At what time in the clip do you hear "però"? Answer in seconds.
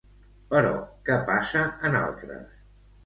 0.53-0.71